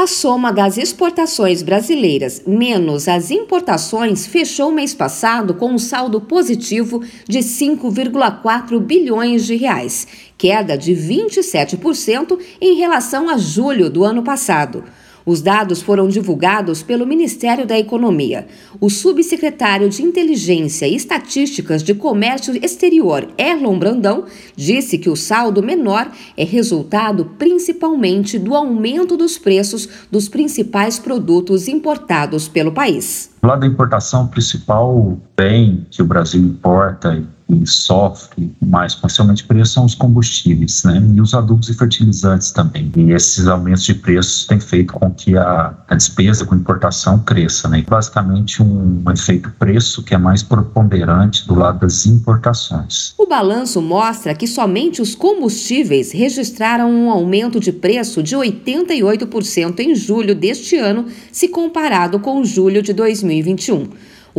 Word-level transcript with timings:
A 0.00 0.06
soma 0.06 0.50
das 0.50 0.78
exportações 0.78 1.62
brasileiras 1.62 2.40
menos 2.46 3.06
as 3.06 3.30
importações 3.30 4.26
fechou 4.26 4.72
mês 4.72 4.94
passado 4.94 5.52
com 5.52 5.72
um 5.72 5.78
saldo 5.78 6.22
positivo 6.22 7.02
de 7.28 7.40
5,4 7.40 8.80
bilhões 8.80 9.44
de 9.44 9.56
reais, 9.56 10.08
queda 10.38 10.78
de 10.78 10.94
27% 10.94 12.38
em 12.62 12.78
relação 12.78 13.28
a 13.28 13.36
julho 13.36 13.90
do 13.90 14.02
ano 14.02 14.22
passado. 14.22 14.84
Os 15.30 15.40
dados 15.40 15.80
foram 15.80 16.08
divulgados 16.08 16.82
pelo 16.82 17.06
Ministério 17.06 17.64
da 17.64 17.78
Economia. 17.78 18.48
O 18.80 18.90
subsecretário 18.90 19.88
de 19.88 20.02
Inteligência 20.02 20.88
e 20.88 20.96
Estatísticas 20.96 21.84
de 21.84 21.94
Comércio 21.94 22.52
Exterior, 22.56 23.28
Erlon 23.38 23.78
Brandão, 23.78 24.24
disse 24.56 24.98
que 24.98 25.08
o 25.08 25.14
saldo 25.14 25.62
menor 25.62 26.10
é 26.36 26.42
resultado 26.42 27.26
principalmente 27.38 28.40
do 28.40 28.56
aumento 28.56 29.16
dos 29.16 29.38
preços 29.38 29.88
dos 30.10 30.28
principais 30.28 30.98
produtos 30.98 31.68
importados 31.68 32.48
pelo 32.48 32.72
país. 32.72 33.30
Lado 33.40 33.60
da 33.60 33.68
importação, 33.68 34.26
principal 34.26 35.16
bem 35.36 35.86
que 35.92 36.02
o 36.02 36.04
Brasil 36.04 36.42
importa 36.42 37.24
e 37.54 37.66
sofre 37.66 38.50
mais 38.60 38.94
parcialmente 38.94 39.44
preço 39.44 39.74
são 39.74 39.84
os 39.84 39.94
combustíveis, 39.94 40.84
né? 40.84 41.02
E 41.14 41.20
os 41.20 41.34
adubos 41.34 41.68
e 41.68 41.74
fertilizantes 41.74 42.50
também. 42.50 42.90
E 42.96 43.12
esses 43.12 43.46
aumentos 43.46 43.84
de 43.84 43.94
preços 43.94 44.46
têm 44.46 44.60
feito 44.60 44.92
com 44.92 45.10
que 45.10 45.36
a, 45.36 45.74
a 45.88 45.94
despesa 45.94 46.44
com 46.44 46.54
importação 46.54 47.18
cresça, 47.18 47.68
né? 47.68 47.84
Basicamente 47.88 48.62
um, 48.62 49.02
um 49.04 49.10
efeito 49.10 49.50
preço 49.58 50.02
que 50.02 50.14
é 50.14 50.18
mais 50.18 50.42
preponderante 50.42 51.46
do 51.46 51.54
lado 51.54 51.80
das 51.80 52.06
importações. 52.06 53.14
O 53.18 53.26
balanço 53.26 53.80
mostra 53.80 54.34
que 54.34 54.46
somente 54.46 55.02
os 55.02 55.14
combustíveis 55.14 56.12
registraram 56.12 56.90
um 56.90 57.10
aumento 57.10 57.60
de 57.60 57.72
preço 57.72 58.22
de 58.22 58.36
88% 58.36 59.80
em 59.80 59.94
julho 59.94 60.34
deste 60.34 60.76
ano, 60.76 61.06
se 61.32 61.48
comparado 61.48 62.18
com 62.18 62.44
julho 62.44 62.82
de 62.82 62.92
2021. 62.92 63.88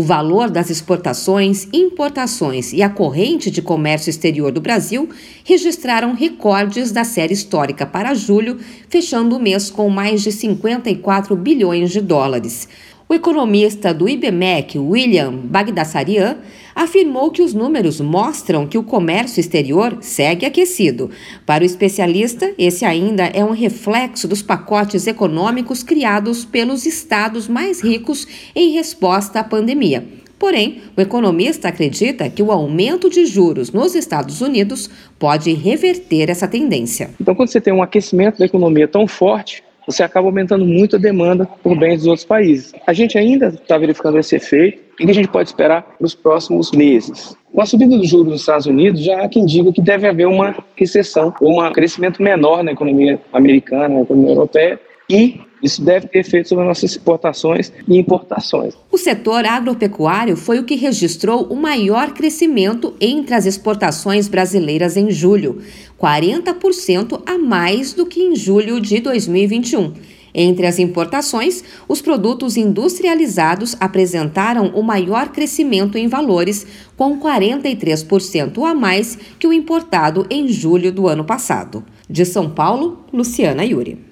O 0.00 0.02
valor 0.02 0.48
das 0.48 0.70
exportações, 0.70 1.68
importações 1.74 2.72
e 2.72 2.82
a 2.82 2.88
corrente 2.88 3.50
de 3.50 3.60
comércio 3.60 4.08
exterior 4.08 4.50
do 4.50 4.58
Brasil 4.58 5.10
registraram 5.44 6.14
recordes 6.14 6.90
da 6.90 7.04
série 7.04 7.34
histórica 7.34 7.84
para 7.84 8.14
julho, 8.14 8.56
fechando 8.88 9.36
o 9.36 9.38
mês 9.38 9.68
com 9.68 9.90
mais 9.90 10.22
de 10.22 10.32
54 10.32 11.36
bilhões 11.36 11.90
de 11.90 12.00
dólares. 12.00 12.66
O 13.10 13.14
economista 13.14 13.92
do 13.92 14.08
IBMEC, 14.08 14.78
William 14.78 15.32
Bagdasarian, 15.32 16.36
afirmou 16.72 17.32
que 17.32 17.42
os 17.42 17.52
números 17.52 18.00
mostram 18.00 18.68
que 18.68 18.78
o 18.78 18.84
comércio 18.84 19.40
exterior 19.40 19.98
segue 20.00 20.46
aquecido. 20.46 21.10
Para 21.44 21.64
o 21.64 21.66
especialista, 21.66 22.54
esse 22.56 22.84
ainda 22.84 23.24
é 23.24 23.44
um 23.44 23.50
reflexo 23.50 24.28
dos 24.28 24.42
pacotes 24.42 25.08
econômicos 25.08 25.82
criados 25.82 26.44
pelos 26.44 26.86
estados 26.86 27.48
mais 27.48 27.80
ricos 27.82 28.28
em 28.54 28.70
resposta 28.70 29.40
à 29.40 29.42
pandemia. 29.42 30.06
Porém, 30.38 30.80
o 30.96 31.00
economista 31.00 31.66
acredita 31.66 32.30
que 32.30 32.44
o 32.44 32.52
aumento 32.52 33.10
de 33.10 33.26
juros 33.26 33.72
nos 33.72 33.96
Estados 33.96 34.40
Unidos 34.40 34.88
pode 35.18 35.52
reverter 35.52 36.30
essa 36.30 36.46
tendência. 36.46 37.10
Então, 37.20 37.34
quando 37.34 37.48
você 37.48 37.60
tem 37.60 37.72
um 37.72 37.82
aquecimento 37.82 38.38
da 38.38 38.46
economia 38.46 38.86
tão 38.86 39.08
forte, 39.08 39.64
você 39.90 40.02
acaba 40.02 40.28
aumentando 40.28 40.64
muito 40.64 40.96
a 40.96 40.98
demanda 40.98 41.46
por 41.62 41.76
bens 41.76 41.98
dos 41.98 42.06
outros 42.06 42.24
países. 42.24 42.72
A 42.86 42.92
gente 42.92 43.18
ainda 43.18 43.48
está 43.48 43.76
verificando 43.76 44.18
esse 44.18 44.36
efeito. 44.36 44.80
O 44.92 45.04
que 45.04 45.10
a 45.10 45.14
gente 45.14 45.28
pode 45.28 45.48
esperar 45.48 45.82
para 45.82 46.04
os 46.04 46.14
próximos 46.14 46.70
meses? 46.72 47.36
Com 47.52 47.60
a 47.60 47.66
subida 47.66 47.96
dos 47.96 48.08
juros 48.08 48.28
nos 48.28 48.40
Estados 48.40 48.66
Unidos, 48.66 49.02
já 49.02 49.22
há 49.22 49.28
quem 49.28 49.44
diga 49.44 49.72
que 49.72 49.80
deve 49.80 50.06
haver 50.06 50.26
uma 50.26 50.54
recessão, 50.76 51.34
ou 51.40 51.62
um 51.62 51.72
crescimento 51.72 52.22
menor 52.22 52.62
na 52.62 52.72
economia 52.72 53.18
americana, 53.32 53.88
na 53.88 54.02
economia 54.02 54.32
europeia, 54.32 54.80
e 55.10 55.40
isso 55.62 55.82
deve 55.82 56.06
ter 56.08 56.20
efeito 56.20 56.48
sobre 56.48 56.64
nossas 56.64 56.92
exportações 56.92 57.70
e 57.86 57.98
importações. 57.98 58.74
O 58.90 58.96
setor 58.96 59.44
agropecuário 59.44 60.36
foi 60.36 60.58
o 60.58 60.64
que 60.64 60.74
registrou 60.74 61.44
o 61.44 61.56
maior 61.56 62.12
crescimento 62.12 62.94
entre 63.00 63.34
as 63.34 63.44
exportações 63.44 64.28
brasileiras 64.28 64.96
em 64.96 65.10
julho, 65.10 65.60
40% 66.00 67.22
a 67.26 67.36
mais 67.36 67.92
do 67.92 68.06
que 68.06 68.22
em 68.22 68.34
julho 68.34 68.80
de 68.80 69.00
2021. 69.00 69.92
Entre 70.32 70.64
as 70.64 70.78
importações, 70.78 71.64
os 71.88 72.00
produtos 72.00 72.56
industrializados 72.56 73.76
apresentaram 73.80 74.68
o 74.68 74.82
maior 74.82 75.30
crescimento 75.30 75.98
em 75.98 76.06
valores, 76.06 76.64
com 76.96 77.18
43% 77.18 78.64
a 78.64 78.72
mais 78.72 79.18
que 79.38 79.46
o 79.46 79.52
importado 79.52 80.24
em 80.30 80.46
julho 80.48 80.92
do 80.92 81.08
ano 81.08 81.24
passado. 81.24 81.84
De 82.08 82.24
São 82.24 82.48
Paulo, 82.48 83.04
Luciana 83.12 83.64
Yuri. 83.64 84.09